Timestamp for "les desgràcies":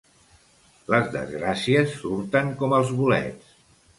0.93-1.93